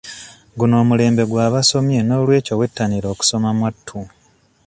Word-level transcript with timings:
Guno 0.57 0.75
omulembe 0.83 1.23
gw'abasomye 1.29 1.99
n'olw'ekyo 2.03 2.53
wettanire 2.59 3.07
okusoma 3.13 3.49
mwatu. 3.57 3.99